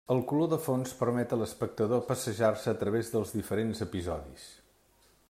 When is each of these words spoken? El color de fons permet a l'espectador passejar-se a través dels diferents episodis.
El 0.13 0.21
color 0.29 0.47
de 0.53 0.57
fons 0.67 0.93
permet 1.01 1.35
a 1.35 1.37
l'espectador 1.41 2.01
passejar-se 2.07 2.73
a 2.73 2.79
través 2.85 3.15
dels 3.17 3.37
diferents 3.39 3.85
episodis. 3.89 4.49